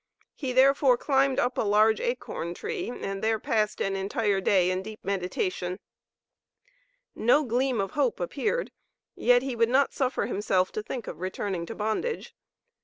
He 0.33 0.51
therefore 0.51 0.97
climbed 0.97 1.37
up 1.37 1.59
a 1.59 1.61
large 1.61 1.99
acorn 2.01 2.55
tree 2.55 2.89
and 2.89 3.23
there 3.23 3.37
passed 3.37 3.79
an 3.79 3.95
entire 3.95 4.41
day 4.41 4.71
in 4.71 4.81
deep 4.81 4.99
meditation. 5.05 5.77
No 7.13 7.43
gleam 7.43 7.79
of 7.79 7.91
hope 7.91 8.19
appeared, 8.19 8.71
yet 9.15 9.43
he 9.43 9.55
would 9.55 9.69
not 9.69 9.93
suffer 9.93 10.25
himself 10.25 10.71
to 10.71 10.81
think 10.81 11.05
of 11.05 11.19
returning 11.21 11.67
to 11.67 11.75
bondage. 11.75 12.33